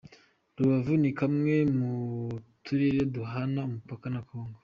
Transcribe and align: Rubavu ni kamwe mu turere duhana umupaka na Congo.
Rubavu 0.55 0.93
ni 1.01 1.11
kamwe 1.19 1.55
mu 1.77 1.91
turere 2.63 3.01
duhana 3.13 3.59
umupaka 3.69 4.07
na 4.13 4.21
Congo. 4.27 4.59